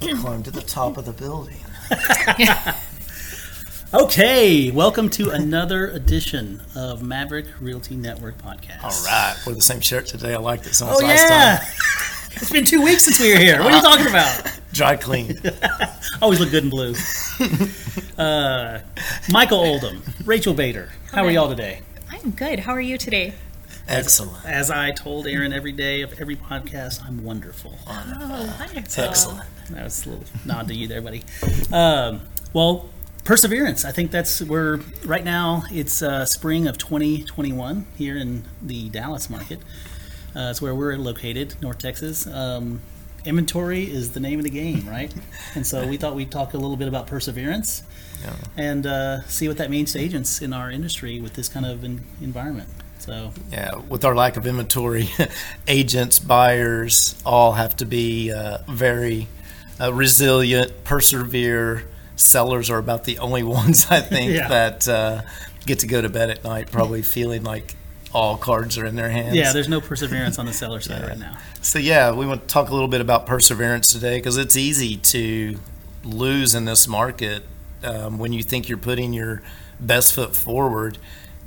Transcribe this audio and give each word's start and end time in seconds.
Climb 0.00 0.42
to 0.42 0.50
the 0.50 0.62
top 0.62 0.96
of 0.96 1.04
the 1.04 1.12
building. 1.12 1.56
Okay, 3.92 4.72
welcome 4.72 5.08
to 5.10 5.30
another 5.30 5.86
edition 5.86 6.60
of 6.74 7.00
Maverick 7.04 7.46
Realty 7.60 7.94
Network 7.94 8.36
podcast. 8.38 8.82
All 8.82 9.04
right, 9.04 9.36
we're 9.46 9.54
the 9.54 9.62
same 9.62 9.80
shirt 9.80 10.06
today. 10.06 10.34
I 10.34 10.38
liked 10.38 10.66
it 10.66 10.74
so 10.74 10.86
much 10.86 10.96
Oh 10.98 11.06
last 11.06 11.28
yeah, 11.30 11.58
time. 11.58 11.66
it's 12.32 12.50
been 12.50 12.64
two 12.64 12.82
weeks 12.82 13.04
since 13.04 13.20
we 13.20 13.32
were 13.32 13.38
here. 13.38 13.62
What 13.62 13.72
are 13.72 13.76
you 13.76 13.82
talking 13.82 14.08
about? 14.08 14.60
Dry 14.72 14.96
clean. 14.96 15.38
Always 16.20 16.40
look 16.40 16.50
good 16.50 16.64
in 16.64 16.70
blue. 16.70 16.94
Uh, 18.18 18.80
Michael 19.30 19.60
Oldham, 19.60 20.02
Rachel 20.24 20.54
Bader. 20.54 20.90
How 21.12 21.24
are 21.24 21.30
y'all 21.30 21.48
today? 21.48 21.82
I'm 22.10 22.32
good. 22.32 22.58
How 22.58 22.72
are 22.72 22.80
you 22.80 22.98
today? 22.98 23.34
Excellent. 23.86 24.44
As 24.46 24.70
I 24.70 24.92
told 24.92 25.26
Aaron 25.26 25.52
every 25.52 25.72
day 25.72 26.00
of 26.02 26.18
every 26.20 26.36
podcast, 26.36 27.04
I'm 27.06 27.22
wonderful. 27.22 27.78
Oh, 27.86 28.56
wonderful. 28.58 29.04
Excellent. 29.04 29.42
That 29.70 29.84
was 29.84 30.06
a 30.06 30.10
little 30.10 30.24
nod 30.44 30.68
to 30.68 30.74
you 30.74 30.88
there, 30.88 31.02
buddy. 31.02 31.22
Um, 31.72 32.22
well, 32.52 32.88
perseverance. 33.24 33.84
I 33.84 33.92
think 33.92 34.10
that's 34.10 34.40
where 34.42 34.78
right 35.04 35.24
now 35.24 35.64
it's 35.70 36.02
uh, 36.02 36.24
spring 36.24 36.66
of 36.66 36.78
2021 36.78 37.86
here 37.96 38.16
in 38.16 38.44
the 38.62 38.88
Dallas 38.88 39.28
market. 39.28 39.60
Uh, 40.34 40.48
it's 40.50 40.62
where 40.62 40.74
we're 40.74 40.96
located, 40.96 41.54
North 41.60 41.78
Texas. 41.78 42.26
Um, 42.26 42.80
inventory 43.24 43.84
is 43.84 44.12
the 44.12 44.20
name 44.20 44.38
of 44.38 44.44
the 44.44 44.50
game, 44.50 44.88
right? 44.88 45.14
and 45.54 45.66
so 45.66 45.86
we 45.86 45.96
thought 45.98 46.14
we'd 46.14 46.30
talk 46.30 46.54
a 46.54 46.58
little 46.58 46.76
bit 46.76 46.88
about 46.88 47.06
perseverance 47.06 47.82
Yeah. 48.22 48.34
and 48.56 48.86
uh, 48.86 49.22
see 49.22 49.46
what 49.48 49.58
that 49.58 49.70
means 49.70 49.92
to 49.92 49.98
agents 50.00 50.40
in 50.42 50.52
our 50.52 50.70
industry 50.70 51.20
with 51.20 51.34
this 51.34 51.48
kind 51.48 51.64
of 51.66 51.84
en- 51.84 52.04
environment. 52.20 52.68
So 53.04 53.32
Yeah, 53.52 53.76
with 53.88 54.04
our 54.04 54.14
lack 54.14 54.36
of 54.36 54.46
inventory, 54.46 55.08
agents, 55.68 56.18
buyers 56.18 57.20
all 57.26 57.52
have 57.52 57.76
to 57.76 57.84
be 57.86 58.32
uh, 58.32 58.58
very 58.68 59.28
uh, 59.80 59.92
resilient, 59.92 60.84
persevere. 60.84 61.84
Sellers 62.16 62.70
are 62.70 62.78
about 62.78 63.04
the 63.04 63.18
only 63.18 63.42
ones 63.58 63.86
I 63.90 64.00
think 64.00 64.32
Yeah. 64.32 64.48
that 64.48 64.88
uh, 64.88 65.22
get 65.66 65.80
to 65.80 65.86
go 65.86 66.00
to 66.00 66.08
bed 66.08 66.30
at 66.30 66.44
night 66.44 66.70
probably 66.70 67.02
feeling 67.02 67.42
like 67.42 67.74
all 68.12 68.36
cards 68.36 68.78
are 68.78 68.86
in 68.86 68.94
their 68.94 69.10
hands. 69.10 69.34
yeah, 69.34 69.52
there's 69.52 69.68
no 69.68 69.80
perseverance 69.80 70.38
on 70.38 70.46
the 70.46 70.52
seller 70.52 70.80
side 70.80 71.02
right 71.02 71.18
now. 71.18 71.36
So 71.62 71.80
yeah, 71.80 72.12
we 72.12 72.24
want 72.26 72.42
to 72.42 72.46
talk 72.46 72.68
a 72.68 72.72
little 72.72 72.86
bit 72.88 73.00
about 73.00 73.26
perseverance 73.26 73.88
today 73.92 74.18
because 74.18 74.36
it's 74.36 74.56
easy 74.56 74.96
to 74.98 75.58
lose 76.04 76.54
in 76.54 76.64
this 76.64 76.86
market 76.86 77.42
um, 77.82 78.18
when 78.18 78.32
you 78.32 78.42
think 78.44 78.68
you're 78.68 78.78
putting 78.78 79.12
your 79.12 79.42
best 79.80 80.12
foot 80.14 80.36
forward, 80.36 80.96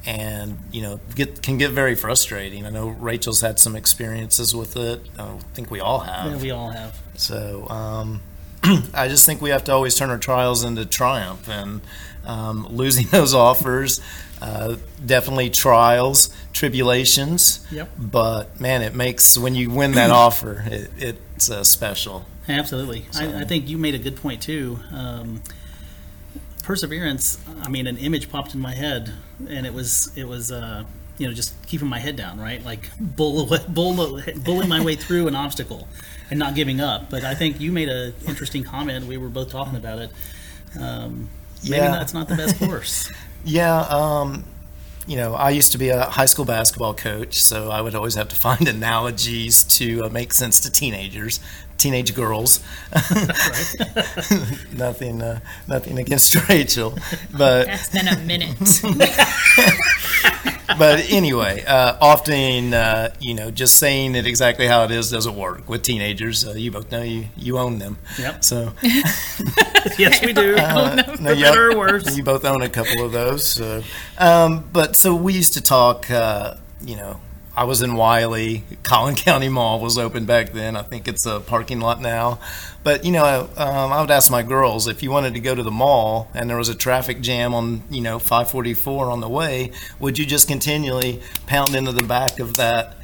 and 0.06 0.58
you 0.72 0.82
know 0.82 1.00
get 1.16 1.42
can 1.42 1.58
get 1.58 1.72
very 1.72 1.96
frustrating. 1.96 2.66
I 2.66 2.70
know 2.70 2.88
Rachel's 2.88 3.42
had 3.42 3.60
some 3.60 3.76
experiences 3.76 4.56
with 4.56 4.78
it. 4.78 5.02
I 5.18 5.38
think 5.54 5.72
we 5.72 5.80
all 5.80 6.00
have. 6.00 6.32
Yeah, 6.32 6.38
we 6.38 6.52
all 6.52 6.70
have. 6.70 7.00
So 7.16 7.68
um, 7.70 8.22
I 8.94 9.08
just 9.08 9.26
think 9.26 9.42
we 9.42 9.50
have 9.50 9.64
to 9.66 9.74
always 9.74 9.96
turn 9.96 10.10
our 10.10 10.18
trials 10.18 10.64
into 10.64 10.86
triumph 10.86 11.48
and 11.50 11.82
um, 12.26 12.68
losing 12.70 13.08
those 13.12 13.34
offers. 13.34 14.02
Uh, 14.40 14.76
definitely 15.04 15.50
trials, 15.50 16.30
tribulations. 16.54 17.66
Yep. 17.72 17.90
But 17.98 18.60
man, 18.62 18.84
it 18.84 18.94
makes 18.94 19.38
when 19.38 19.56
you 19.56 19.70
win 19.70 19.94
that 19.94 20.12
offer, 20.12 20.64
it, 20.68 20.92
it's 20.98 21.50
uh, 21.50 21.64
special. 21.64 22.26
Absolutely. 22.48 23.06
I, 23.16 23.42
I 23.42 23.44
think 23.44 23.68
you 23.68 23.78
made 23.78 23.96
a 23.96 24.00
good 24.00 24.16
point 24.16 24.42
too. 24.42 24.80
Um, 24.92 25.42
perseverance. 26.68 27.40
I 27.64 27.70
mean, 27.70 27.88
an 27.88 27.98
image 27.98 28.30
popped 28.30 28.54
in 28.54 28.60
my 28.60 28.74
head, 28.76 29.14
and 29.50 29.66
it 29.66 29.74
was 29.74 30.12
it 30.18 30.28
was 30.28 30.52
uh, 30.52 30.84
you 31.18 31.26
know 31.28 31.34
just 31.34 31.54
keeping 31.66 31.88
my 31.88 32.00
head 32.00 32.16
down, 32.18 32.40
right? 32.40 32.64
Like 32.64 32.90
bull, 33.00 33.46
bull, 33.70 34.22
bullying 34.44 34.70
my 34.70 34.84
way 34.84 34.96
through 34.96 35.28
an 35.30 35.36
obstacle 35.36 35.88
and 36.30 36.38
not 36.38 36.56
giving 36.56 36.82
up. 36.82 37.10
But 37.10 37.24
I 37.24 37.34
think 37.36 37.62
you 37.62 37.72
made 37.72 37.88
an 37.90 38.14
interesting 38.28 38.64
comment. 38.64 39.06
We 39.08 39.16
were 39.18 39.30
both 39.30 39.50
talking 39.50 39.78
about 39.78 40.00
it. 40.00 40.12
Um, 40.80 41.30
maybe 41.64 41.78
Yeah. 41.78 41.92
that's 41.92 42.14
not 42.14 42.28
the 42.28 42.36
best 42.36 42.60
course. 42.60 43.10
Yeah, 43.46 43.80
um, 43.82 44.44
you 45.08 45.16
know, 45.16 45.34
I 45.34 45.52
used 45.52 45.72
to 45.72 45.78
be 45.78 45.90
a 45.90 46.04
high 46.04 46.26
school 46.26 46.46
basketball 46.46 46.94
coach, 46.94 47.42
so 47.42 47.72
I 47.72 47.82
would 47.82 47.96
always 47.96 48.16
have 48.16 48.28
to 48.30 48.36
find 48.48 48.68
analogies 48.68 49.64
to 49.80 50.06
uh, 50.06 50.10
make 50.10 50.34
sense 50.34 50.60
to 50.62 50.72
teenagers, 50.72 51.40
teenage 51.78 52.14
girls. 52.14 52.60
nothing, 54.74 55.22
uh, 55.22 55.40
nothing 55.68 55.98
against 55.98 56.36
Rachel, 56.50 56.98
but 57.32 57.68
That's 57.68 57.90
been 57.90 58.08
a 58.08 58.18
minute. 58.20 58.58
But 60.78 61.10
anyway, 61.10 61.64
uh, 61.66 61.98
often 62.02 62.74
uh, 62.74 63.14
you 63.20 63.34
know, 63.34 63.52
just 63.52 63.78
saying 63.78 64.16
it 64.16 64.26
exactly 64.26 64.68
how 64.68 64.84
it 64.84 64.92
is 64.92 65.10
doesn't 65.12 65.36
work 65.36 65.68
with 65.70 65.84
teenagers. 65.84 66.46
Uh, 66.48 66.54
you 66.54 66.72
both 66.72 66.92
know 66.92 67.02
you 67.02 67.28
you 67.38 67.58
own 67.58 67.80
them. 67.80 67.98
Yep. 68.20 68.44
So 68.44 68.74
yes, 69.98 70.24
we 70.26 70.34
do. 70.34 70.56
Uh, 70.58 71.04
For 71.16 71.22
no, 71.22 71.32
you- 71.32 71.44
better 71.46 71.72
or 71.72 71.78
worse. 71.78 72.16
You 72.18 72.24
both 72.24 72.46
own 72.46 72.62
a 72.62 72.70
couple 72.70 73.04
of 73.06 73.12
those. 73.12 73.48
So. 73.48 73.84
Um, 74.18 74.66
but 74.74 74.96
so 74.96 75.16
we 75.16 75.34
used 75.34 75.54
to 75.54 75.62
talk, 75.62 76.10
uh, 76.12 76.56
you 76.82 76.96
know, 76.96 77.20
I 77.58 77.64
was 77.64 77.82
in 77.82 77.96
Wylie. 77.96 78.64
Collin 78.84 79.16
County 79.26 79.50
Mall 79.50 79.80
was 79.80 79.98
open 79.98 80.26
back 80.26 80.54
then. 80.54 80.78
I 80.78 80.84
think 80.84 81.08
it's 81.08 81.26
a 81.26 81.40
parking 81.40 81.80
lot 81.80 82.00
now. 82.00 82.40
But, 82.84 83.04
you 83.04 83.12
know, 83.12 83.50
um, 83.58 83.92
I 83.92 84.00
would 84.00 84.12
ask 84.12 84.30
my 84.30 84.44
girls 84.44 84.88
if 84.88 85.02
you 85.02 85.10
wanted 85.10 85.34
to 85.34 85.40
go 85.40 85.56
to 85.56 85.64
the 85.64 85.72
mall 85.72 86.30
and 86.36 86.48
there 86.48 86.58
was 86.58 86.70
a 86.70 86.76
traffic 86.76 87.20
jam 87.20 87.56
on, 87.56 87.82
you 87.90 88.00
know, 88.00 88.20
544 88.20 89.10
on 89.10 89.22
the 89.22 89.28
way, 89.28 89.72
would 90.00 90.20
you 90.20 90.26
just 90.26 90.48
continually 90.48 91.20
pound 91.48 91.74
into 91.74 91.92
the 91.92 92.04
back 92.04 92.40
of 92.40 92.58
that 92.58 92.96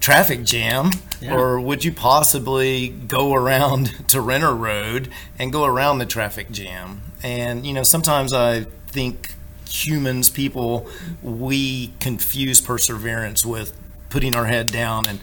traffic 0.00 0.42
jam? 0.42 0.90
Yeah. 1.20 1.36
Or 1.36 1.60
would 1.60 1.84
you 1.84 1.92
possibly 1.92 2.88
go 2.88 3.32
around 3.32 3.92
to 4.08 4.20
Renner 4.20 4.56
Road 4.56 5.08
and 5.38 5.52
go 5.52 5.64
around 5.64 5.98
the 5.98 6.06
traffic 6.06 6.50
jam? 6.50 7.02
And, 7.22 7.64
you 7.64 7.72
know, 7.72 7.84
sometimes 7.84 8.32
I 8.32 8.64
think 8.88 9.34
humans, 9.68 10.28
people, 10.30 10.88
we 11.22 11.92
confuse 12.00 12.60
perseverance 12.60 13.46
with 13.46 13.72
putting 14.10 14.34
our 14.36 14.46
head 14.46 14.66
down 14.66 15.06
and 15.08 15.20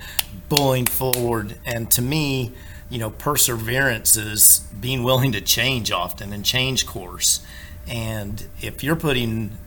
bullying 0.49 0.85
forward. 0.85 1.57
And 1.65 1.91
to 1.91 2.01
me, 2.01 2.53
you 2.89 2.97
know, 2.97 3.09
perseverance 3.11 4.15
is 4.17 4.59
being 4.79 5.03
willing 5.03 5.31
to 5.33 5.41
change 5.41 5.91
often 5.91 6.33
and 6.33 6.43
change 6.43 6.85
course. 6.87 7.45
And 7.87 8.47
if 8.61 8.83
you're 8.83 8.95
putting 8.95 9.57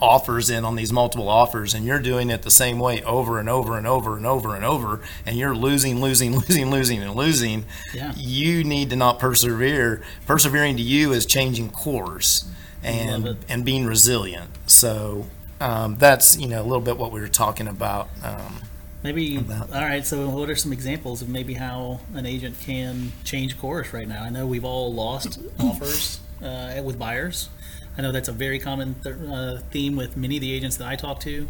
offers 0.00 0.50
in 0.50 0.64
on 0.64 0.74
these 0.74 0.92
multiple 0.92 1.28
offers 1.28 1.72
and 1.72 1.86
you're 1.86 2.00
doing 2.00 2.28
it 2.28 2.42
the 2.42 2.50
same 2.50 2.78
way 2.80 3.00
over 3.04 3.38
and 3.38 3.48
over 3.48 3.78
and 3.78 3.86
over 3.86 4.16
and 4.16 4.26
over 4.26 4.54
and 4.54 4.64
over 4.64 5.00
and 5.24 5.36
you're 5.38 5.54
losing 5.54 6.00
losing 6.00 6.32
losing 6.36 6.68
losing 6.70 7.00
and 7.02 7.14
losing 7.14 7.64
Yeah. 7.94 8.12
you 8.16 8.64
need 8.64 8.90
to 8.90 8.96
not 8.96 9.18
persevere 9.20 10.02
persevering 10.26 10.76
to 10.76 10.82
you 10.82 11.12
is 11.12 11.24
changing 11.24 11.70
course 11.70 12.44
and 12.82 13.36
and 13.48 13.64
being 13.64 13.86
resilient 13.86 14.50
so 14.66 15.26
um, 15.60 15.96
that's 15.98 16.38
you 16.38 16.48
know 16.48 16.60
a 16.60 16.64
little 16.64 16.80
bit 16.80 16.96
what 16.98 17.12
we 17.12 17.20
were 17.20 17.28
talking 17.28 17.68
about 17.68 18.08
um, 18.22 18.60
Maybe. 19.02 19.36
about- 19.36 19.70
All 19.72 19.82
right. 19.82 20.04
So, 20.04 20.28
what 20.30 20.48
are 20.48 20.56
some 20.56 20.72
examples 20.72 21.20
of 21.20 21.28
maybe 21.28 21.54
how 21.54 22.00
an 22.14 22.24
agent 22.26 22.58
can 22.60 23.12
change 23.22 23.58
course 23.58 23.92
right 23.92 24.08
now? 24.08 24.22
I 24.24 24.30
know 24.30 24.46
we've 24.46 24.64
all 24.64 24.92
lost 24.94 25.38
offers 25.60 26.20
uh, 26.42 26.80
with 26.82 26.98
buyers. 26.98 27.50
I 27.98 28.02
know 28.02 28.12
that's 28.12 28.28
a 28.28 28.32
very 28.32 28.58
common 28.58 28.94
th- 29.04 29.14
uh, 29.28 29.58
theme 29.70 29.94
with 29.94 30.16
many 30.16 30.36
of 30.36 30.40
the 30.40 30.52
agents 30.52 30.76
that 30.78 30.88
I 30.88 30.96
talk 30.96 31.20
to. 31.20 31.46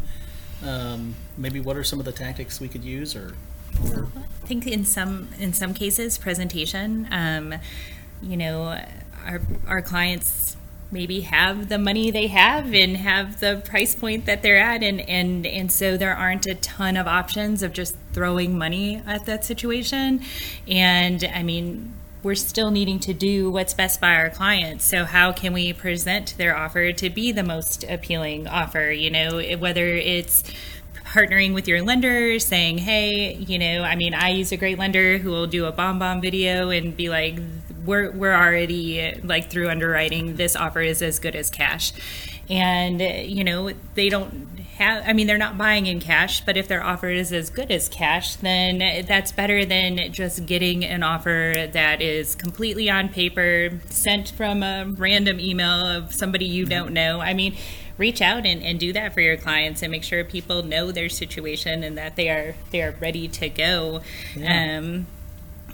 Um, 0.65 1.15
maybe 1.37 1.59
what 1.59 1.75
are 1.77 1.83
some 1.83 1.99
of 1.99 2.05
the 2.05 2.11
tactics 2.11 2.59
we 2.59 2.67
could 2.67 2.83
use, 2.83 3.15
or, 3.15 3.33
or 3.91 4.07
I 4.17 4.45
think 4.47 4.67
in 4.67 4.83
some 4.85 5.29
in 5.39 5.53
some 5.53 5.73
cases, 5.73 6.17
presentation. 6.17 7.07
Um, 7.11 7.55
you 8.21 8.37
know, 8.37 8.77
our 9.25 9.41
our 9.67 9.81
clients 9.81 10.57
maybe 10.95 11.19
have 11.21 11.69
the 11.69 11.77
money 11.77 12.09
they 12.09 12.27
have 12.27 12.73
and 12.73 12.97
have 12.97 13.39
the 13.39 13.61
price 13.65 13.93
point 13.93 14.25
that 14.25 14.41
they're 14.41 14.57
at, 14.57 14.81
and 14.81 15.01
and 15.01 15.45
and 15.45 15.71
so 15.71 15.97
there 15.97 16.15
aren't 16.15 16.47
a 16.47 16.55
ton 16.55 16.97
of 16.97 17.05
options 17.05 17.61
of 17.61 17.73
just 17.73 17.95
throwing 18.13 18.57
money 18.57 19.01
at 19.05 19.25
that 19.27 19.45
situation. 19.45 20.21
And 20.67 21.23
I 21.23 21.43
mean. 21.43 21.93
We're 22.23 22.33
still 22.33 22.71
needing 22.71 22.97
to 23.01 23.13
do 23.13 23.51
what's 23.51 23.75
best 23.75 24.01
by 24.01 24.15
our 24.15 24.31
clients. 24.31 24.83
So, 24.83 25.05
how 25.05 25.31
can 25.31 25.53
we 25.53 25.73
present 25.73 26.33
their 26.39 26.57
offer 26.57 26.91
to 26.91 27.09
be 27.11 27.31
the 27.31 27.43
most 27.43 27.83
appealing 27.83 28.47
offer? 28.47 28.89
You 28.89 29.11
know, 29.11 29.39
whether 29.59 29.85
it's 29.85 30.43
partnering 31.15 31.53
with 31.53 31.67
your 31.67 31.81
lender, 31.81 32.39
saying, 32.39 32.79
hey, 32.79 33.35
you 33.35 33.57
know, 33.57 33.83
I 33.83 33.95
mean, 33.95 34.13
I 34.13 34.29
use 34.29 34.51
a 34.51 34.57
great 34.57 34.77
lender 34.77 35.17
who 35.17 35.29
will 35.29 35.47
do 35.47 35.65
a 35.65 35.71
BombBomb 35.71 36.21
video 36.21 36.71
and 36.71 36.97
be 36.97 37.09
like, 37.09 37.39
we're, 37.85 38.11
we're 38.11 38.35
already 38.35 39.19
like 39.23 39.49
through 39.49 39.69
underwriting, 39.69 40.35
this 40.35 40.55
offer 40.55 40.81
is 40.81 41.01
as 41.01 41.19
good 41.19 41.35
as 41.35 41.49
cash. 41.49 41.93
And, 42.49 43.01
you 43.01 43.43
know, 43.43 43.71
they 43.95 44.09
don't 44.09 44.59
have, 44.77 45.03
I 45.07 45.13
mean, 45.13 45.25
they're 45.25 45.37
not 45.37 45.57
buying 45.57 45.87
in 45.87 45.99
cash, 45.99 46.41
but 46.45 46.57
if 46.57 46.67
their 46.67 46.83
offer 46.83 47.09
is 47.09 47.31
as 47.31 47.49
good 47.49 47.71
as 47.71 47.89
cash, 47.89 48.35
then 48.35 49.05
that's 49.07 49.31
better 49.31 49.65
than 49.65 50.11
just 50.11 50.45
getting 50.45 50.83
an 50.83 51.01
offer 51.01 51.67
that 51.71 52.01
is 52.01 52.35
completely 52.35 52.89
on 52.89 53.09
paper, 53.09 53.79
sent 53.89 54.29
from 54.29 54.61
a 54.61 54.85
random 54.85 55.39
email 55.39 55.87
of 55.87 56.13
somebody 56.13 56.45
you 56.45 56.65
don't 56.65 56.93
know. 56.93 57.19
I 57.19 57.33
mean, 57.33 57.55
reach 57.97 58.21
out 58.21 58.45
and, 58.45 58.61
and 58.61 58.79
do 58.79 58.93
that 58.93 59.13
for 59.13 59.21
your 59.21 59.37
clients 59.37 59.81
and 59.81 59.91
make 59.91 60.03
sure 60.03 60.23
people 60.23 60.63
know 60.63 60.91
their 60.91 61.09
situation 61.09 61.83
and 61.83 61.97
that 61.97 62.15
they 62.15 62.29
are 62.29 62.55
they 62.71 62.81
are 62.81 62.95
ready 62.99 63.27
to 63.29 63.49
go. 63.49 64.01
Yeah. 64.35 64.77
Um, 64.77 65.07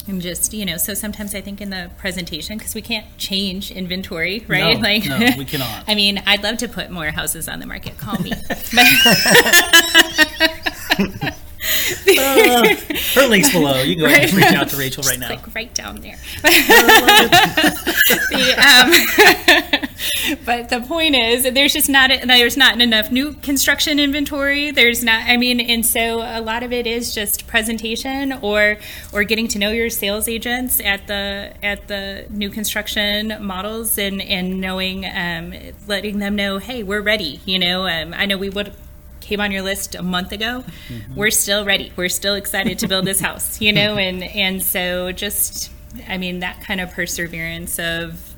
and 0.08 0.22
just 0.22 0.54
you 0.54 0.66
know 0.66 0.78
so 0.78 0.94
sometimes 0.94 1.36
i 1.36 1.42
think 1.42 1.62
in 1.62 1.70
the 1.70 1.90
presentation 1.98 2.58
because 2.58 2.74
we 2.74 2.82
can't 2.82 3.06
change 3.18 3.72
inventory 3.72 4.44
right 4.48 4.76
No, 4.78 4.82
like 4.82 5.06
no, 5.06 5.20
we 5.38 5.46
cannot. 5.54 5.84
i 5.88 5.96
mean 5.96 6.22
i'd 6.26 6.44
love 6.44 6.58
to 6.58 6.68
put 6.68 6.90
more 6.90 7.12
houses 7.12 7.48
on 7.48 7.60
the 7.60 7.68
market 7.68 7.98
call 7.98 8.18
me 8.20 8.32
Uh, 12.20 12.76
her 13.14 13.28
link's 13.28 13.52
below. 13.52 13.82
You 13.84 13.96
can 13.96 14.02
go 14.02 14.06
ahead 14.08 14.24
and 14.30 14.34
reach 14.34 14.46
out 14.54 14.70
to 14.70 14.78
Rachel 14.78 15.04
right 15.04 15.20
now. 15.20 15.30
like 15.30 15.54
right 15.56 15.72
down 15.74 16.02
there 16.02 16.18
The, 16.42 16.52
um, 19.82 19.90
but 20.46 20.70
the 20.70 20.82
point 20.82 21.16
is 21.16 21.44
there's 21.44 21.74
just 21.74 21.90
not 21.90 22.12
there's 22.26 22.58
not 22.58 22.80
enough 22.82 23.12
new 23.12 23.34
construction 23.34 24.00
inventory. 24.00 24.72
There's 24.72 25.04
not 25.04 25.24
i 25.28 25.38
mean 25.38 25.60
and 25.60 25.86
so 25.86 26.22
a 26.22 26.42
lot 26.42 26.64
of 26.64 26.74
it 26.74 26.88
is 26.88 27.14
just 27.14 27.48
presentation 27.48 28.34
or 28.34 28.78
or 29.14 29.24
getting 29.24 29.48
to 29.50 29.60
know 29.60 29.72
your 29.72 29.90
sales 29.90 30.28
agents 30.28 30.80
at 30.80 31.08
the 31.08 31.54
at 31.64 31.88
the 31.88 32.26
new 32.30 32.50
construction 32.50 33.38
models 33.40 33.98
and 33.98 34.22
and 34.22 34.62
knowing 34.62 35.06
um, 35.06 35.54
letting 35.88 36.20
them 36.20 36.36
know 36.36 36.58
hey 36.58 36.84
we're 36.84 37.02
ready 37.02 37.40
you 37.46 37.60
know 37.60 37.88
um, 37.88 38.14
i 38.14 38.26
know 38.26 38.38
we 38.38 38.50
would 38.50 38.74
came 39.20 39.40
on 39.40 39.52
your 39.52 39.62
list 39.62 39.96
a 39.96 40.02
month 40.02 40.32
ago. 40.32 40.64
We're 41.16 41.30
still 41.30 41.64
ready. 41.64 41.94
We're 41.96 42.10
still 42.10 42.34
excited 42.34 42.80
to 42.80 42.88
build 42.88 43.06
this 43.06 43.20
house 43.28 43.62
you 43.62 43.72
know 43.72 43.96
and 43.96 44.24
and 44.24 44.62
so 44.62 45.12
just 45.12 45.72
i 46.08 46.18
mean 46.18 46.40
that 46.40 46.62
kind 46.62 46.82
of 46.82 46.92
perseverance 46.92 47.80
of 47.80 48.31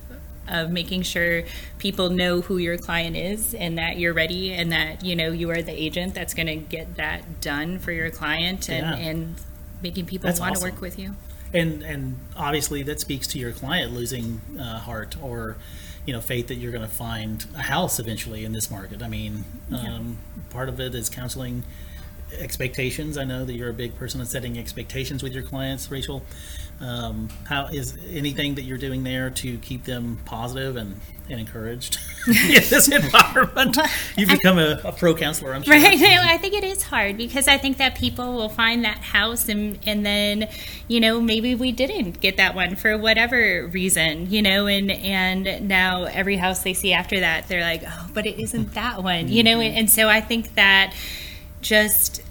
of 0.48 0.70
making 0.72 1.02
sure 1.04 1.44
people 1.78 2.10
know 2.10 2.42
who 2.42 2.58
your 2.58 2.78
client 2.78 3.16
is 3.16 3.54
and 3.54 3.78
that 3.78 3.98
you're 3.98 4.14
ready 4.14 4.54
and 4.54 4.72
that 4.72 5.04
you 5.04 5.16
know 5.16 5.32
you 5.32 5.50
are 5.50 5.62
the 5.62 5.72
agent 5.72 6.14
that's 6.14 6.34
going 6.34 6.48
to 6.48 6.56
get 6.56 6.96
that 6.96 7.42
done 7.42 7.80
for 7.80 7.92
your 7.92 8.10
client 8.10 8.70
and 8.70 8.86
Yeah. 8.86 9.10
and 9.10 9.36
making 9.82 10.06
people 10.06 10.28
That's 10.28 10.40
want 10.40 10.56
to 10.56 10.60
awesome. 10.60 10.72
work 10.72 10.82
with 10.82 10.98
you 11.00 11.16
and 11.54 11.84
and 11.84 12.20
obviously 12.36 12.84
that 12.84 13.00
speaks 13.00 13.28
to 13.28 13.40
your 13.40 13.52
client 13.52 13.94
losing 13.94 14.42
uh, 14.60 14.80
heart 14.80 15.16
or 15.22 15.56
you 16.06 16.14
know 16.14 16.20
faith 16.22 16.48
that 16.48 16.56
you're 16.56 16.72
going 16.72 16.84
to 16.88 16.94
find 16.94 17.46
a 17.56 17.62
house 17.62 18.00
eventually 18.00 18.44
in 18.44 18.52
this 18.52 18.70
market. 18.70 19.02
I 19.02 19.08
mean, 19.08 19.46
um, 19.72 20.18
part 20.50 20.68
of 20.68 20.80
it 20.82 20.94
is 20.96 21.10
counseling 21.10 21.64
expectations. 22.38 23.18
I 23.18 23.24
know 23.24 23.46
that 23.46 23.54
you're 23.54 23.70
a 23.70 23.74
big 23.74 23.96
person 23.96 24.20
on 24.20 24.28
setting 24.28 24.58
expectations 24.58 25.24
with 25.24 25.34
your 25.34 25.44
clients, 25.44 25.90
Rachel. 25.92 26.24
Um, 26.82 27.30
how 27.46 27.68
is 27.68 27.98
anything 28.10 28.56
that 28.56 28.64
you're 28.64 28.78
doing 28.78 29.04
there 29.04 29.30
to 29.30 29.58
keep 29.60 29.86
them 29.86 30.20
positive 30.26 30.76
and, 30.76 31.00
and 31.30 31.40
encouraged 31.40 31.98
in 32.28 32.34
this 32.70 32.90
environment? 32.90 33.78
You've 34.18 34.30
become 34.30 34.58
a, 34.58 34.82
a 34.84 34.92
pro 34.92 35.16
counselor, 35.16 35.54
I'm 35.54 35.64
sure. 35.64 35.74
Right. 35.74 36.02
I 36.02 36.38
think 36.38 36.56
it 36.56 36.64
is 36.64 36.84
hard 36.84 37.16
because 37.16 37.48
I 37.48 37.58
think 37.58 37.78
that 37.78 37.96
people 37.96 38.34
will 38.34 38.50
find 38.50 38.84
that 38.86 38.98
house 38.98 39.48
and 39.48 39.80
and 39.86 40.06
then, 40.06 40.50
you 40.88 41.00
know, 41.00 41.22
maybe 41.22 41.56
we 41.56 41.72
didn't 41.72 42.20
get 42.20 42.38
that 42.38 42.56
one 42.56 42.76
for 42.76 42.98
whatever 42.98 43.68
reason, 43.68 44.30
you 44.30 44.42
know, 44.42 44.68
and 44.68 44.92
and 44.92 45.68
now 45.68 46.04
every 46.04 46.38
house 46.38 46.64
they 46.64 46.74
see 46.74 46.92
after 46.92 47.20
that, 47.20 47.48
they're 47.48 47.62
like, 47.62 47.84
oh, 47.88 48.10
but 48.14 48.26
it 48.26 48.40
isn't 48.42 48.74
that 48.74 49.04
one, 49.04 49.30
you 49.30 49.44
know, 49.44 49.60
and, 49.60 49.78
and 49.78 49.90
so 49.90 50.10
I 50.10 50.22
think 50.22 50.56
that 50.56 50.94
just 51.62 52.23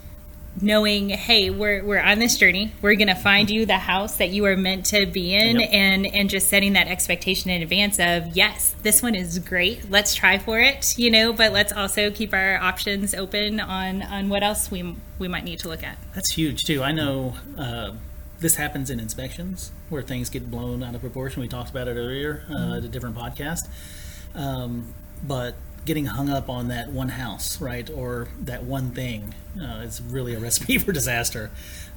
knowing 0.63 1.11
hey 1.11 1.51
we're 1.51 1.85
we're 1.85 2.01
on 2.01 2.19
this 2.21 2.39
journey 2.39 2.73
we're 2.81 2.95
going 2.95 3.09
to 3.09 3.15
find 3.15 3.51
you 3.51 3.67
the 3.67 3.79
house 3.79 4.17
that 4.19 4.31
you 4.31 4.45
are 4.47 4.57
meant 4.57 4.87
to 4.87 5.05
be 5.07 5.35
in 5.35 5.59
Yep. 5.61 5.69
and 5.73 6.07
and 6.07 6.31
just 6.31 6.49
setting 6.49 6.73
that 6.75 6.87
expectation 6.87 7.51
in 7.51 7.61
advance 7.63 7.99
of 7.99 8.29
yes 8.37 8.75
this 8.83 9.03
one 9.03 9.15
is 9.17 9.39
great 9.41 9.91
let's 9.91 10.15
try 10.15 10.39
for 10.39 10.61
it 10.61 10.97
you 10.97 11.11
know 11.11 11.33
but 11.33 11.53
let's 11.53 11.73
also 11.73 12.11
keep 12.11 12.33
our 12.33 12.57
options 12.57 13.13
open 13.15 13.59
on 13.61 14.03
on 14.03 14.29
what 14.29 14.43
else 14.43 14.71
we 14.71 14.95
we 15.19 15.27
might 15.29 15.45
need 15.45 15.59
to 15.59 15.69
look 15.69 15.83
at 15.83 15.99
That's 16.15 16.33
huge 16.33 16.63
too. 16.63 16.83
I 16.83 16.93
know 16.93 17.35
uh, 17.59 17.93
this 18.41 18.57
happens 18.57 18.89
in 18.91 18.99
inspections 19.01 19.71
where 19.89 20.03
things 20.03 20.31
get 20.31 20.51
blown 20.51 20.83
out 20.83 20.95
of 20.97 21.01
proportion. 21.01 21.43
We 21.43 21.49
talked 21.49 21.71
about 21.71 21.87
it 21.89 21.97
earlier 21.97 22.45
uh, 22.51 22.77
at 22.79 22.85
a 22.85 22.89
different 22.89 23.15
podcast. 23.17 23.69
Um, 24.35 24.95
but 25.23 25.55
getting 25.85 26.07
hung 26.07 26.29
up 26.29 26.49
on 26.49 26.69
that 26.69 26.91
one 26.91 27.11
house, 27.11 27.61
right, 27.61 27.89
or 27.91 28.29
that 28.41 28.65
one 28.65 28.91
thing, 28.91 29.35
uh, 29.61 29.83
is 29.83 30.01
really 30.01 30.35
a 30.35 30.41
recipe 30.41 30.79
for 30.85 30.93
disaster. 30.93 31.51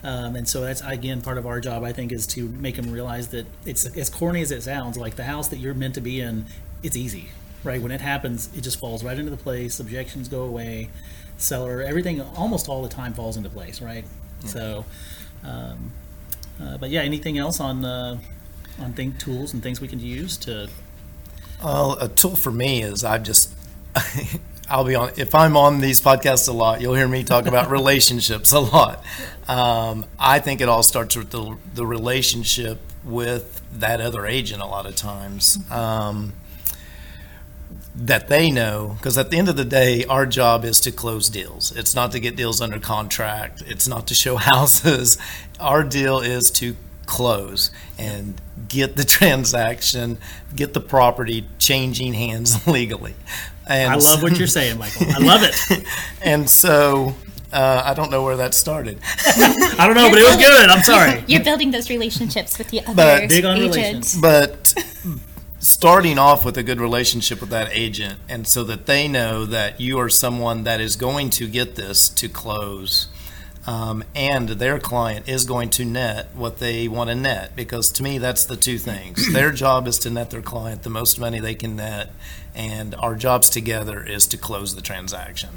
Um, 0.04 0.36
and 0.36 0.48
so 0.48 0.62
that's 0.62 0.82
again 0.82 1.22
part 1.22 1.38
of 1.38 1.46
our 1.46 1.60
job. 1.60 1.84
I 1.84 1.92
think 1.92 2.12
is 2.12 2.28
to 2.28 2.48
make 2.48 2.76
them 2.76 2.92
realize 2.92 3.30
that 3.30 3.46
it's 3.66 3.86
as 3.98 4.10
corny 4.10 4.42
as 4.42 4.52
it 4.52 4.62
sounds. 4.64 4.98
Like 4.98 5.16
the 5.16 5.24
house 5.24 5.48
that 5.50 5.58
you're 5.58 5.74
meant 5.74 5.96
to 5.96 6.02
be 6.02 6.22
in, 6.22 6.46
it's 6.84 6.96
easy, 6.96 7.30
right? 7.64 7.82
When 7.82 7.92
it 7.92 8.02
happens, 8.02 8.50
it 8.56 8.62
just 8.62 8.80
falls 8.80 9.04
right 9.04 9.18
into 9.18 9.32
the 9.32 9.38
place. 9.38 9.80
Objections 9.80 10.28
go 10.28 10.44
away. 10.44 10.90
Seller, 11.38 11.82
everything 11.82 12.22
almost 12.22 12.70
all 12.70 12.82
the 12.82 12.90
time 12.90 13.14
falls 13.14 13.36
into 13.36 13.50
place, 13.50 13.82
right? 13.82 14.06
So, 14.46 14.86
um, 15.44 15.92
uh, 16.62 16.78
but 16.78 16.90
yeah, 16.90 17.02
anything 17.02 17.38
else 17.38 17.60
on 17.60 17.84
uh, 17.84 18.20
on 18.80 18.94
think 18.94 19.20
tools 19.20 19.54
and 19.54 19.64
things 19.64 19.82
we 19.82 19.88
can 19.88 20.00
use 20.00 20.38
to 20.38 20.70
Well, 21.64 21.94
a 21.94 22.08
tool 22.08 22.36
for 22.36 22.52
me 22.52 22.84
is 22.84 23.04
I've 23.04 23.24
just, 23.24 23.55
I'll 24.70 24.84
be 24.84 24.96
on, 24.96 25.12
if 25.16 25.36
I'm 25.36 25.56
on 25.58 25.80
these 25.80 26.02
podcasts 26.02 26.50
a 26.50 26.52
lot, 26.52 26.82
you'll 26.82 26.96
hear 26.96 27.08
me 27.08 27.24
talk 27.24 27.46
about 27.46 27.70
relationships 27.72 28.52
a 28.52 28.60
lot. 28.60 29.04
Um, 29.48 30.06
I 30.20 30.40
think 30.40 30.62
it 30.62 30.70
all 30.70 30.84
starts 30.84 31.16
with 31.16 31.30
the, 31.30 31.58
the 31.74 31.86
relationship 31.86 32.80
with 33.04 33.62
that 33.74 34.02
other 34.02 34.26
agent 34.26 34.62
a 34.62 34.66
lot 34.66 34.86
of 34.86 34.96
times. 34.96 35.60
Um, 35.72 36.34
that 37.96 38.28
they 38.28 38.52
know, 38.52 38.96
because 38.98 39.18
at 39.18 39.30
the 39.30 39.38
end 39.38 39.48
of 39.48 39.56
the 39.56 39.64
day, 39.64 40.04
our 40.06 40.26
job 40.26 40.66
is 40.66 40.82
to 40.82 40.92
close 40.92 41.30
deals. 41.30 41.72
It's 41.76 41.96
not 41.96 42.12
to 42.12 42.20
get 42.20 42.36
deals 42.36 42.60
under 42.60 42.80
contract. 42.80 43.64
It's 43.66 43.88
not 43.88 44.08
to 44.08 44.14
show 44.14 44.36
houses. 44.38 45.18
Our 45.60 45.84
deal 45.84 46.20
is 46.20 46.52
to 46.52 46.76
close 47.06 47.72
and 47.98 48.42
get 48.68 48.96
the 48.96 49.04
transaction, 49.04 50.18
get 50.56 50.74
the 50.74 50.82
property 50.82 51.46
changing 51.60 52.14
hands 52.14 52.68
legally. 52.68 53.14
And 53.68 53.92
I 53.92 53.96
love 53.96 54.22
what 54.22 54.38
you're 54.38 54.48
saying, 54.60 54.78
Michael. 54.78 55.08
I 55.10 55.18
love 55.20 55.42
it. 55.44 55.84
and 56.22 56.50
so 56.50 57.16
uh, 57.52 57.82
I 57.86 57.94
don't 57.94 58.12
know 58.12 58.24
where 58.24 58.38
that 58.38 58.54
started. 58.54 59.00
I 59.28 59.86
don't 59.88 59.96
know, 59.96 60.10
but 60.10 60.20
it 60.20 60.26
was 60.26 60.36
good. 60.38 60.70
I'm 60.70 60.84
sorry. 60.84 61.24
you're 61.28 61.44
building 61.44 61.72
those 61.72 61.90
relationships 61.90 62.58
with 62.58 62.70
the 62.70 62.82
other 62.86 62.94
But- 62.96 63.30
Big 63.30 63.46
on 63.46 63.58
agent. 63.58 63.76
relations. 63.76 64.22
but 64.22 64.74
starting 65.60 66.20
off 66.20 66.46
with 66.46 66.58
a 66.58 66.64
good 66.64 66.80
relationship 66.80 67.42
with 67.42 67.50
that 67.50 67.70
agent 67.72 68.20
and 68.30 68.48
so 68.48 68.64
that 68.64 68.86
they 68.86 69.08
know 69.08 69.46
that 69.46 69.82
you 69.82 69.98
are 70.00 70.10
someone 70.10 70.64
that 70.64 70.80
is 70.80 70.96
going 70.96 71.28
to 71.32 71.48
get 71.48 71.76
this 71.76 72.08
to 72.08 72.30
close 72.30 73.08
um, 73.68 74.04
and 74.16 74.50
their 74.50 74.80
client 74.80 75.28
is 75.28 75.46
going 75.46 75.70
to 75.72 75.86
net 75.86 76.28
what 76.36 76.60
they 76.60 76.88
want 76.88 77.10
to 77.10 77.16
net 77.16 77.56
because 77.56 77.90
to 77.92 78.04
me 78.04 78.18
that's 78.18 78.46
the 78.46 78.56
two 78.56 78.78
things 78.78 79.32
their 79.34 79.52
job 79.52 79.88
is 79.88 79.98
to 80.00 80.10
net 80.10 80.30
their 80.32 80.42
client 80.42 80.84
the 80.84 80.90
most 80.90 81.20
money 81.20 81.40
they 81.40 81.56
can 81.56 81.76
net 81.76 82.12
and 82.54 82.94
our 82.96 83.16
jobs 83.16 83.50
together 83.50 84.04
is 84.04 84.28
to 84.28 84.38
close 84.38 84.76
the 84.76 84.82
transaction 84.82 85.50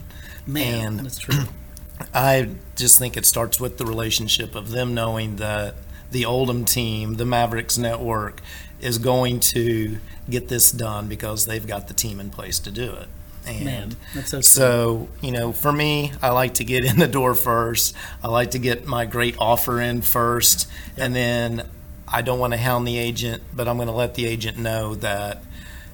Man, 0.46 0.86
And- 0.86 1.00
that's 1.06 1.18
true. 1.18 1.44
I 2.14 2.50
just 2.76 2.98
think 2.98 3.16
it 3.16 3.26
starts 3.26 3.60
with 3.60 3.76
the 3.76 3.84
relationship 3.84 4.54
of 4.54 4.70
them 4.70 4.94
knowing 4.94 5.36
that 5.36 5.74
the 6.10 6.24
Oldham 6.24 6.64
team, 6.64 7.14
the 7.14 7.26
Mavericks 7.26 7.76
network, 7.76 8.40
is 8.80 8.96
going 8.98 9.40
to 9.40 9.98
get 10.30 10.48
this 10.48 10.70
done 10.70 11.08
because 11.08 11.44
they've 11.44 11.66
got 11.66 11.88
the 11.88 11.94
team 11.94 12.18
in 12.20 12.30
place 12.30 12.58
to 12.60 12.70
do 12.70 12.92
it. 12.92 13.08
And 13.48 13.64
Man, 13.64 13.96
that's 14.14 14.30
so. 14.30 14.40
so, 14.40 15.08
you 15.20 15.32
know, 15.32 15.52
for 15.52 15.72
me, 15.72 16.12
I 16.22 16.30
like 16.30 16.54
to 16.54 16.64
get 16.64 16.84
in 16.90 16.98
the 16.98 17.08
door 17.08 17.34
first. 17.34 17.94
I 18.22 18.28
like 18.28 18.52
to 18.52 18.58
get 18.58 18.86
my 18.86 19.06
great 19.06 19.36
offer 19.38 19.80
in 19.80 20.02
first. 20.02 20.68
And 20.96 21.14
then 21.14 21.66
I 22.06 22.22
don't 22.22 22.38
want 22.38 22.52
to 22.52 22.58
hound 22.58 22.86
the 22.86 22.98
agent, 22.98 23.42
but 23.54 23.68
I'm 23.68 23.76
going 23.76 23.88
to 23.88 23.94
let 23.94 24.14
the 24.14 24.26
agent 24.26 24.58
know 24.58 24.94
that, 24.96 25.42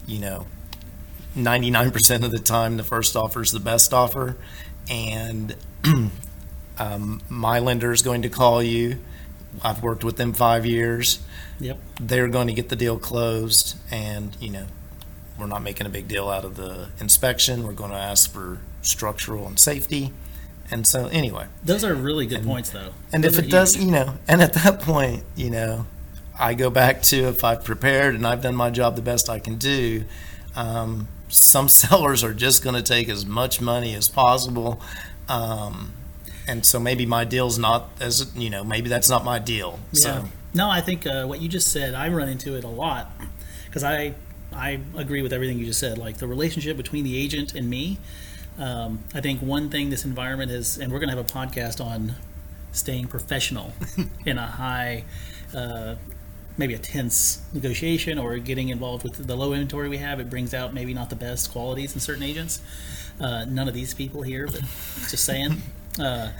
you 0.06 0.18
know, 0.18 0.46
99% 1.36 2.24
of 2.24 2.30
the 2.30 2.38
time, 2.38 2.76
the 2.76 2.84
first 2.84 3.16
offer 3.16 3.42
is 3.42 3.52
the 3.52 3.60
best 3.60 3.92
offer. 3.92 4.36
And 4.90 5.56
um, 6.78 7.20
my 7.28 7.58
lender 7.58 7.92
is 7.92 8.02
going 8.02 8.22
to 8.22 8.28
call 8.28 8.62
you. 8.62 8.98
I've 9.62 9.82
worked 9.82 10.04
with 10.04 10.16
them 10.16 10.32
five 10.32 10.66
years. 10.66 11.20
Yep. 11.60 11.78
They're 12.00 12.28
going 12.28 12.48
to 12.48 12.52
get 12.52 12.68
the 12.68 12.76
deal 12.76 12.98
closed. 12.98 13.76
And, 13.90 14.36
you 14.40 14.50
know, 14.50 14.66
we're 15.38 15.46
not 15.46 15.62
making 15.62 15.86
a 15.86 15.90
big 15.90 16.08
deal 16.08 16.28
out 16.28 16.44
of 16.44 16.56
the 16.56 16.88
inspection. 17.00 17.66
We're 17.66 17.72
going 17.72 17.90
to 17.90 17.96
ask 17.96 18.30
for 18.32 18.58
structural 18.82 19.46
and 19.46 19.58
safety. 19.58 20.12
And 20.70 20.86
so, 20.86 21.06
anyway, 21.08 21.46
Those 21.64 21.84
are 21.84 21.94
really 21.94 22.26
good 22.26 22.44
points, 22.44 22.70
though. 22.70 22.90
and 23.12 23.22
Those 23.22 23.38
if 23.38 23.44
it 23.46 23.50
does, 23.50 23.74
huge. 23.74 23.86
you 23.86 23.90
know, 23.92 24.14
and 24.26 24.40
at 24.40 24.54
that 24.54 24.80
point, 24.80 25.22
you 25.36 25.50
know, 25.50 25.86
I 26.38 26.54
go 26.54 26.70
back 26.70 27.02
to 27.02 27.16
if 27.28 27.44
I've 27.44 27.62
prepared 27.64 28.14
and 28.14 28.26
I've 28.26 28.42
done 28.42 28.54
my 28.56 28.70
job 28.70 28.96
the 28.96 29.02
best 29.02 29.28
I 29.28 29.38
can 29.38 29.56
do. 29.56 30.04
Um, 30.56 31.08
some 31.28 31.68
sellers 31.80 32.24
are 32.24 32.32
just 32.34 32.62
going 32.62 32.76
to 32.76 32.82
take 32.82 33.08
as 33.08 33.26
much 33.26 33.60
money 33.60 33.94
as 33.94 34.08
possible. 34.08 34.80
Um, 35.28 35.92
and 36.48 36.64
so 36.64 36.78
maybe 36.80 37.06
my 37.06 37.24
deal's 37.24 37.58
not 37.58 37.90
as, 38.00 38.32
you 38.36 38.50
know, 38.50 38.64
maybe 38.64 38.88
that's 38.88 39.08
not 39.10 39.24
my 39.24 39.38
deal. 39.38 39.78
Yeah. 39.92 40.00
So, 40.00 40.28
No, 40.54 40.70
I 40.70 40.80
think 40.80 41.06
uh, 41.06 41.26
what 41.26 41.40
you 41.40 41.48
just 41.48 41.68
said, 41.72 41.94
I 41.94 42.08
run 42.08 42.28
into 42.28 42.56
it 42.56 42.64
a 42.64 42.68
lot 42.68 43.10
because 43.66 43.84
I 43.84 44.14
I 44.54 44.80
agree 44.96 45.22
with 45.22 45.32
everything 45.32 45.58
you 45.58 45.66
just 45.66 45.80
said. 45.80 45.98
Like 45.98 46.18
the 46.18 46.26
relationship 46.26 46.76
between 46.76 47.04
the 47.04 47.16
agent 47.16 47.54
and 47.54 47.68
me. 47.68 47.98
Um, 48.58 49.02
I 49.12 49.20
think 49.20 49.40
one 49.42 49.68
thing 49.68 49.90
this 49.90 50.04
environment 50.04 50.50
has, 50.50 50.78
and 50.78 50.92
we're 50.92 51.00
going 51.00 51.10
to 51.10 51.16
have 51.16 51.24
a 51.24 51.32
podcast 51.32 51.84
on 51.84 52.14
staying 52.72 53.08
professional 53.08 53.72
in 54.26 54.38
a 54.38 54.46
high, 54.46 55.04
uh, 55.54 55.96
maybe 56.56 56.74
a 56.74 56.78
tense 56.78 57.42
negotiation 57.52 58.18
or 58.18 58.38
getting 58.38 58.68
involved 58.68 59.02
with 59.02 59.26
the 59.26 59.36
low 59.36 59.52
inventory 59.52 59.88
we 59.88 59.98
have. 59.98 60.20
It 60.20 60.30
brings 60.30 60.54
out 60.54 60.72
maybe 60.72 60.94
not 60.94 61.10
the 61.10 61.16
best 61.16 61.50
qualities 61.50 61.94
in 61.94 62.00
certain 62.00 62.22
agents. 62.22 62.60
Uh, 63.20 63.44
none 63.44 63.66
of 63.66 63.74
these 63.74 63.92
people 63.92 64.22
here, 64.22 64.46
but 64.46 64.60
just 65.10 65.24
saying. 65.24 65.60
Uh, 65.98 66.30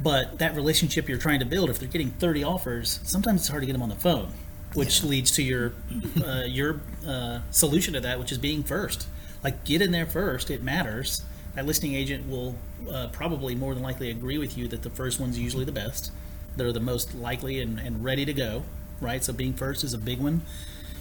but 0.00 0.38
that 0.38 0.54
relationship 0.54 1.08
you're 1.08 1.18
trying 1.18 1.40
to 1.40 1.44
build, 1.44 1.70
if 1.70 1.78
they're 1.78 1.88
getting 1.88 2.10
30 2.10 2.44
offers, 2.44 3.00
sometimes 3.02 3.40
it's 3.40 3.48
hard 3.48 3.62
to 3.62 3.66
get 3.66 3.72
them 3.72 3.82
on 3.82 3.88
the 3.88 3.96
phone, 3.96 4.32
which 4.74 5.02
leads 5.02 5.30
to 5.32 5.42
your 5.42 5.72
uh, 6.24 6.44
your 6.46 6.80
uh, 7.06 7.40
solution 7.50 7.94
to 7.94 8.00
that, 8.00 8.18
which 8.18 8.32
is 8.32 8.38
being 8.38 8.62
first. 8.62 9.06
Like 9.42 9.64
get 9.64 9.82
in 9.82 9.92
there 9.92 10.06
first. 10.06 10.50
It 10.50 10.62
matters. 10.62 11.22
That 11.54 11.66
listing 11.66 11.94
agent 11.94 12.28
will 12.28 12.54
uh, 12.90 13.08
probably 13.08 13.54
more 13.54 13.74
than 13.74 13.82
likely 13.82 14.10
agree 14.10 14.38
with 14.38 14.56
you 14.56 14.68
that 14.68 14.82
the 14.82 14.90
first 14.90 15.18
one's 15.18 15.38
usually 15.38 15.64
the 15.64 15.72
best. 15.72 16.12
They're 16.56 16.72
the 16.72 16.80
most 16.80 17.14
likely 17.14 17.60
and, 17.60 17.78
and 17.78 18.04
ready 18.04 18.24
to 18.24 18.32
go, 18.32 18.64
right? 19.00 19.22
So 19.24 19.32
being 19.32 19.54
first 19.54 19.84
is 19.84 19.94
a 19.94 19.98
big 19.98 20.20
one. 20.20 20.42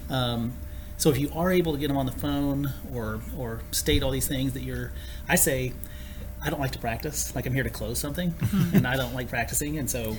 Um, 0.09 0.53
so 0.97 1.09
if 1.11 1.19
you 1.19 1.29
are 1.35 1.51
able 1.51 1.73
to 1.73 1.77
get 1.77 1.89
them 1.89 1.97
on 1.97 2.05
the 2.07 2.11
phone 2.11 2.73
or 2.93 3.21
or 3.37 3.61
state 3.71 4.01
all 4.01 4.11
these 4.11 4.27
things 4.27 4.53
that 4.53 4.63
you're, 4.63 4.91
I 5.29 5.35
say, 5.35 5.73
I 6.43 6.49
don't 6.49 6.59
like 6.59 6.71
to 6.71 6.79
practice. 6.79 7.35
Like 7.35 7.45
I'm 7.45 7.53
here 7.53 7.63
to 7.63 7.69
close 7.69 7.99
something, 7.99 8.33
and 8.73 8.87
I 8.87 8.95
don't 8.97 9.13
like 9.13 9.29
practicing, 9.29 9.77
and 9.77 9.89
so 9.89 10.15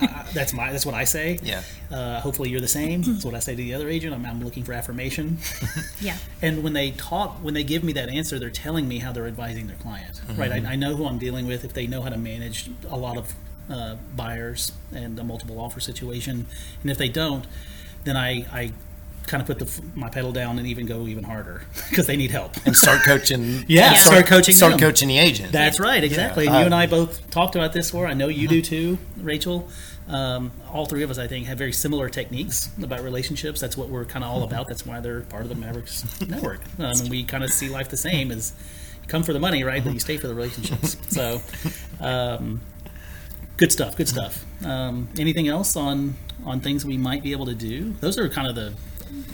uh, 0.00 0.24
that's 0.32 0.52
my 0.52 0.72
that's 0.72 0.86
what 0.86 0.94
I 0.94 1.04
say. 1.04 1.38
Yeah. 1.42 1.62
Uh, 1.90 2.20
hopefully 2.20 2.50
you're 2.50 2.60
the 2.60 2.68
same. 2.68 3.02
That's 3.02 3.24
what 3.24 3.34
I 3.34 3.40
say 3.40 3.52
to 3.52 3.56
the 3.56 3.74
other 3.74 3.88
agent. 3.88 4.14
I'm, 4.14 4.24
I'm 4.24 4.42
looking 4.44 4.64
for 4.64 4.72
affirmation. 4.72 5.38
Yeah. 6.00 6.16
And 6.40 6.62
when 6.62 6.72
they 6.72 6.92
talk, 6.92 7.36
when 7.42 7.52
they 7.52 7.62
give 7.62 7.84
me 7.84 7.92
that 7.92 8.08
answer, 8.08 8.38
they're 8.38 8.48
telling 8.48 8.88
me 8.88 9.00
how 9.00 9.12
they're 9.12 9.26
advising 9.26 9.66
their 9.66 9.76
client, 9.76 10.20
right? 10.34 10.50
I, 10.50 10.72
I 10.72 10.76
know 10.76 10.96
who 10.96 11.06
I'm 11.06 11.18
dealing 11.18 11.46
with. 11.46 11.62
If 11.62 11.74
they 11.74 11.86
know 11.86 12.00
how 12.00 12.08
to 12.08 12.16
manage 12.16 12.70
a 12.88 12.96
lot 12.96 13.18
of 13.18 13.34
uh, 13.68 13.96
buyers 14.16 14.72
and 14.94 15.18
a 15.18 15.24
multiple 15.24 15.60
offer 15.60 15.78
situation, 15.78 16.46
and 16.80 16.90
if 16.90 16.96
they 16.96 17.10
don't, 17.10 17.46
then 18.04 18.16
I, 18.16 18.46
I 18.50 18.72
kind 19.30 19.40
of 19.40 19.46
put 19.46 19.58
the, 19.60 19.82
my 19.94 20.10
pedal 20.10 20.32
down 20.32 20.58
and 20.58 20.66
even 20.66 20.86
go 20.86 21.06
even 21.06 21.22
harder 21.24 21.62
because 21.90 22.06
they 22.06 22.16
need 22.16 22.30
help. 22.32 22.56
and 22.66 22.76
start 22.76 23.02
coaching. 23.02 23.64
Yeah, 23.68 23.94
start 23.94 24.26
coaching 24.26 24.54
Start 24.54 24.72
them. 24.72 24.80
coaching 24.80 25.08
the 25.08 25.18
agent. 25.18 25.52
That's 25.52 25.78
right, 25.78 26.02
exactly. 26.02 26.44
Yeah. 26.46 26.60
you 26.60 26.64
and 26.66 26.74
I 26.74 26.86
both 26.86 27.30
talked 27.30 27.54
about 27.54 27.72
this 27.72 27.90
before. 27.90 28.06
I 28.08 28.14
know 28.14 28.26
you 28.28 28.48
do 28.48 28.60
too, 28.60 28.98
Rachel. 29.16 29.68
Um, 30.08 30.50
all 30.72 30.86
three 30.86 31.04
of 31.04 31.10
us, 31.10 31.18
I 31.18 31.28
think, 31.28 31.46
have 31.46 31.56
very 31.58 31.72
similar 31.72 32.08
techniques 32.08 32.70
about 32.82 33.02
relationships. 33.04 33.60
That's 33.60 33.76
what 33.76 33.88
we're 33.88 34.04
kind 34.04 34.24
of 34.24 34.30
all 34.30 34.42
about. 34.42 34.66
That's 34.66 34.84
why 34.84 34.98
they're 34.98 35.20
part 35.20 35.44
of 35.44 35.48
the 35.48 35.54
Mavericks 35.54 36.04
network. 36.20 36.60
Um, 36.80 36.86
and 37.00 37.08
we 37.08 37.22
kind 37.22 37.44
of 37.44 37.50
see 37.52 37.68
life 37.68 37.88
the 37.90 37.96
same 37.96 38.32
as 38.32 38.52
you 39.02 39.08
come 39.08 39.22
for 39.22 39.32
the 39.32 39.38
money, 39.38 39.62
right? 39.62 39.84
But 39.84 39.92
you 39.92 40.00
stay 40.00 40.16
for 40.16 40.26
the 40.26 40.34
relationships. 40.34 40.96
So, 41.10 41.40
um, 42.00 42.60
good 43.56 43.70
stuff. 43.70 43.96
Good 43.96 44.08
stuff. 44.08 44.44
Um, 44.64 45.08
anything 45.18 45.46
else 45.46 45.76
on 45.76 46.16
on 46.44 46.58
things 46.60 46.84
we 46.84 46.96
might 46.96 47.22
be 47.22 47.30
able 47.32 47.46
to 47.46 47.54
do? 47.54 47.92
Those 48.00 48.18
are 48.18 48.28
kind 48.28 48.48
of 48.48 48.54
the 48.56 48.72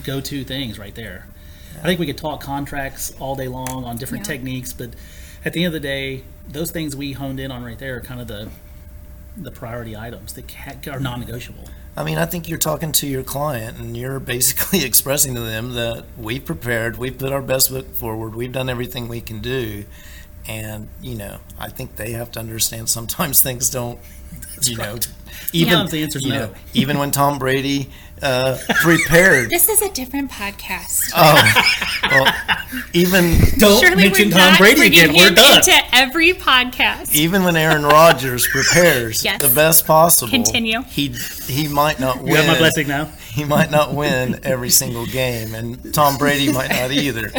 go-to 0.05 0.45
things 0.45 0.79
right 0.79 0.95
there. 0.95 1.27
I 1.79 1.83
think 1.83 2.01
we 2.01 2.07
could 2.07 2.19
talk 2.19 2.41
contracts 2.41 3.13
all 3.19 3.37
day 3.37 3.49
long 3.49 3.85
on 3.85 3.97
different 3.97 4.27
Yeah. 4.27 4.33
techniques, 4.35 4.73
but 4.73 4.91
at 5.45 5.53
the 5.53 5.65
end 5.65 5.75
of 5.75 5.81
the 5.83 5.87
day, 5.87 6.23
those 6.49 6.71
things 6.71 6.97
we 6.97 7.13
honed 7.13 7.41
in 7.41 7.51
on 7.51 7.63
right 7.65 7.79
there 7.79 7.97
are 7.97 8.01
kind 8.01 8.21
of 8.21 8.29
the 8.29 8.49
the 9.37 9.51
priority 9.51 9.95
items 9.95 10.33
that 10.33 10.89
are 10.89 10.99
non-negotiable. 10.99 11.69
I 11.95 12.05
mean, 12.05 12.17
I 12.17 12.25
think 12.25 12.49
you're 12.49 12.57
talking 12.59 12.91
to 12.93 13.07
your 13.07 13.23
client 13.23 13.79
and 13.79 13.95
you're 13.95 14.19
basically 14.35 14.83
expressing 14.83 15.35
to 15.35 15.43
them 15.43 15.75
that 15.75 16.05
we've 16.17 16.43
prepared, 16.43 16.97
we've 16.97 17.19
put 17.19 17.33
our 17.33 17.43
best 17.43 17.69
foot 17.69 17.95
forward, 17.95 18.35
we've 18.35 18.53
done 18.53 18.71
everything 18.71 19.09
we 19.09 19.21
can 19.21 19.41
do. 19.41 19.85
And, 20.49 20.89
you 21.03 21.17
know, 21.17 21.41
I 21.59 21.69
think 21.69 21.97
they 21.97 22.13
have 22.13 22.31
to 22.33 22.41
understand 22.41 22.89
sometimes 22.89 23.43
things 23.43 23.69
don't, 23.69 23.99
you 24.63 24.77
know, 24.79 24.97
even, 25.53 25.87
the 25.87 26.03
answer's 26.03 26.23
you 26.25 26.31
no. 26.33 26.47
know, 26.47 26.55
even 26.75 26.99
when 26.99 27.11
Tom 27.11 27.39
Brady 27.39 27.91
uh, 28.23 28.57
prepared, 28.81 29.51
This 29.51 29.69
is 29.69 29.83
a 29.83 29.91
different 29.91 30.31
podcast. 30.31 31.11
oh, 31.15 31.63
well, 32.11 32.33
even, 32.95 33.37
Don't 33.59 33.81
Surely 33.81 34.05
mention 34.05 34.31
Tom 34.31 34.57
Brady 34.57 34.87
again. 34.87 35.15
We're 35.15 35.31
done. 35.31 35.59
into 35.59 35.73
every 35.93 36.33
podcast. 36.33 37.15
even 37.15 37.45
when 37.45 37.57
Aaron 37.57 37.83
Rodgers 37.85 38.47
prepares 38.53 39.23
Yes. 39.25 39.43
the 39.43 39.55
best 39.55 39.87
possible, 39.87 40.31
Continue. 40.31 40.83
he, 40.83 41.09
he 41.47 41.69
might 41.69 42.01
not 42.01 42.19
win. 42.19 42.29
You 42.29 42.37
have 42.37 42.47
my 42.47 42.59
blessing 42.59 42.89
now. 42.89 43.05
he 43.33 43.45
might 43.45 43.71
not 43.71 43.93
win 43.95 44.41
every 44.45 44.71
single 44.71 45.05
game, 45.07 45.55
and 45.55 45.93
Tom 45.93 46.17
Brady 46.17 46.51
might 46.53 46.71
not 46.71 46.91
either. 46.93 47.31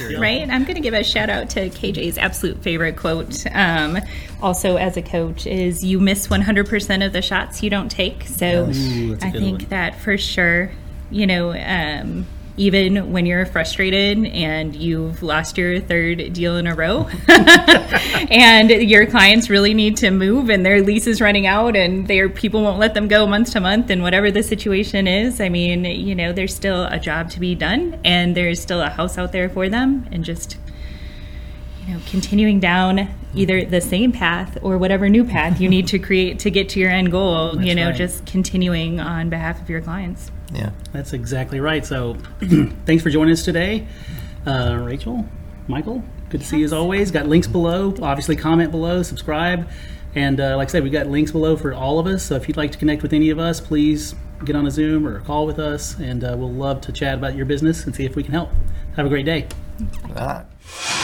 right? 0.00 0.48
I'm 0.48 0.64
going 0.64 0.74
to 0.74 0.80
give 0.80 0.94
a 0.94 1.04
shout 1.04 1.30
out 1.30 1.50
to 1.50 1.70
KJ's 1.70 2.18
absolute 2.18 2.62
favorite 2.62 2.96
quote. 2.96 3.44
Um, 3.52 3.98
also, 4.42 4.76
as 4.76 4.96
a 4.96 5.02
coach, 5.02 5.46
is 5.46 5.84
you 5.84 6.00
miss 6.00 6.28
100% 6.28 7.04
of 7.06 7.12
the 7.12 7.22
shots 7.22 7.62
you 7.62 7.70
don't 7.70 7.90
take. 7.90 8.24
So 8.24 8.70
Ooh, 8.70 9.18
I 9.20 9.30
think 9.30 9.60
one. 9.60 9.68
that 9.70 10.00
for 10.00 10.16
sure, 10.16 10.70
you 11.10 11.26
know, 11.26 11.52
um, 11.52 12.26
even 12.58 13.12
when 13.12 13.24
you're 13.24 13.46
frustrated 13.46 14.26
and 14.26 14.74
you've 14.74 15.22
lost 15.22 15.56
your 15.56 15.80
third 15.80 16.32
deal 16.32 16.56
in 16.56 16.66
a 16.66 16.74
row 16.74 17.08
and 17.28 18.70
your 18.70 19.06
clients 19.06 19.48
really 19.48 19.72
need 19.72 19.96
to 19.96 20.10
move 20.10 20.50
and 20.50 20.66
their 20.66 20.82
lease 20.82 21.06
is 21.06 21.20
running 21.20 21.46
out 21.46 21.76
and 21.76 22.08
their 22.08 22.28
people 22.28 22.62
won't 22.62 22.78
let 22.78 22.94
them 22.94 23.06
go 23.08 23.26
month 23.26 23.52
to 23.52 23.60
month 23.60 23.88
and 23.90 24.02
whatever 24.02 24.30
the 24.30 24.42
situation 24.42 25.06
is 25.06 25.40
i 25.40 25.48
mean 25.48 25.84
you 25.84 26.14
know 26.14 26.32
there's 26.32 26.54
still 26.54 26.84
a 26.86 26.98
job 26.98 27.30
to 27.30 27.40
be 27.40 27.54
done 27.54 27.98
and 28.04 28.36
there's 28.36 28.60
still 28.60 28.82
a 28.82 28.90
house 28.90 29.16
out 29.16 29.32
there 29.32 29.48
for 29.48 29.68
them 29.68 30.06
and 30.10 30.24
just 30.24 30.58
you 31.86 31.94
know 31.94 32.00
continuing 32.08 32.58
down 32.58 33.08
either 33.34 33.64
the 33.64 33.80
same 33.80 34.10
path 34.10 34.58
or 34.62 34.76
whatever 34.78 35.08
new 35.08 35.24
path 35.24 35.60
you 35.60 35.68
need 35.68 35.86
to 35.86 35.98
create 36.08 36.40
to 36.40 36.50
get 36.50 36.68
to 36.68 36.80
your 36.80 36.90
end 36.90 37.12
goal 37.12 37.62
you 37.62 37.74
know 37.74 37.86
right. 37.86 37.96
just 37.96 38.26
continuing 38.26 38.98
on 38.98 39.30
behalf 39.30 39.60
of 39.60 39.70
your 39.70 39.80
clients 39.80 40.32
Yeah. 40.52 40.70
That's 40.92 41.12
exactly 41.12 41.60
right. 41.60 41.84
So, 41.84 42.14
thanks 42.86 43.02
for 43.02 43.10
joining 43.10 43.32
us 43.32 43.44
today, 43.44 43.86
uh, 44.46 44.80
Rachel, 44.82 45.26
Michael. 45.66 46.02
Good 46.30 46.40
to 46.40 46.46
see 46.46 46.58
you 46.58 46.64
as 46.64 46.72
always. 46.72 47.10
Got 47.10 47.26
links 47.26 47.46
below. 47.46 47.94
Obviously, 48.02 48.36
comment 48.36 48.70
below, 48.70 49.02
subscribe, 49.02 49.68
and 50.14 50.40
uh, 50.40 50.56
like 50.56 50.68
I 50.68 50.72
said, 50.72 50.82
we've 50.82 50.92
got 50.92 51.06
links 51.06 51.32
below 51.32 51.56
for 51.56 51.72
all 51.72 51.98
of 51.98 52.06
us. 52.06 52.22
So 52.24 52.34
if 52.34 52.48
you'd 52.48 52.56
like 52.56 52.72
to 52.72 52.78
connect 52.78 53.02
with 53.02 53.12
any 53.12 53.30
of 53.30 53.38
us, 53.38 53.60
please 53.60 54.14
get 54.44 54.56
on 54.56 54.66
a 54.66 54.70
Zoom 54.70 55.06
or 55.06 55.16
a 55.16 55.20
call 55.20 55.46
with 55.46 55.58
us, 55.58 55.98
and 55.98 56.24
uh, 56.24 56.34
we'll 56.38 56.52
love 56.52 56.80
to 56.82 56.92
chat 56.92 57.14
about 57.14 57.34
your 57.34 57.46
business 57.46 57.84
and 57.86 57.94
see 57.94 58.04
if 58.04 58.16
we 58.16 58.22
can 58.22 58.32
help. 58.32 58.50
Have 58.96 59.06
a 59.06 59.08
great 59.08 59.26
day. 59.26 59.46
All 60.04 60.14
right. 60.14 60.97